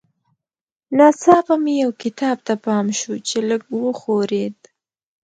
ناڅاپه 0.97 1.55
مې 1.63 1.73
یو 1.83 1.91
کتاب 2.03 2.37
ته 2.47 2.53
پام 2.63 2.87
شو 2.99 3.13
چې 3.27 3.37
لږ 3.49 3.61
وښورېد 3.81 4.57